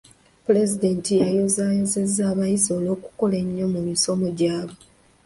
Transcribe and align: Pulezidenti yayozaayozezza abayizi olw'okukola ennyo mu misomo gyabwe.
Pulezidenti 0.45 1.11
yayozaayozezza 1.23 2.21
abayizi 2.31 2.69
olw'okukola 2.77 3.35
ennyo 3.43 3.65
mu 3.73 3.79
misomo 3.87 4.27
gyabwe. 4.39 4.83